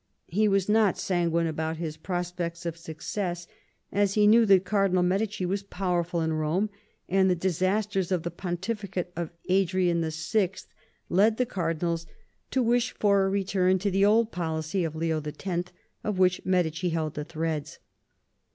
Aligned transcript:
He 0.29 0.47
was 0.47 0.67
not 0.67 0.97
sanguine 0.97 1.45
about 1.45 1.77
his 1.77 1.95
prospects 1.95 2.65
of 2.65 2.75
success, 2.75 3.45
as 3.91 4.15
he 4.15 4.25
knew 4.25 4.47
that 4.47 4.65
Cardinal 4.65 5.03
Medici 5.03 5.45
was 5.45 5.61
powerful 5.61 6.21
in 6.21 6.31
Eome; 6.31 6.69
and 7.07 7.29
the 7.29 7.35
disasters 7.35 8.11
of 8.11 8.23
the 8.23 8.31
pontificate 8.31 9.13
of 9.15 9.29
Adrian 9.47 10.01
VI. 10.01 10.53
led 11.07 11.37
the 11.37 11.45
cardinals 11.45 12.07
to 12.49 12.63
wish 12.63 12.95
for 12.97 13.27
a 13.27 13.29
return 13.29 13.77
to 13.77 13.91
the 13.91 14.03
old 14.03 14.31
policy 14.31 14.83
of 14.83 14.95
Leo 14.95 15.21
X., 15.23 15.53
of 16.03 16.17
which 16.17 16.43
Medici 16.43 16.89
held 16.89 17.13
the 17.13 17.23
threads. 17.23 17.77